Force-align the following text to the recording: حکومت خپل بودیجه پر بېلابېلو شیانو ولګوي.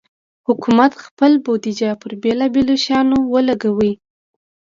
حکومت 0.47 0.91
خپل 1.05 1.31
بودیجه 1.45 1.91
پر 2.01 2.11
بېلابېلو 2.23 2.75
شیانو 2.83 3.19
ولګوي. 3.33 3.93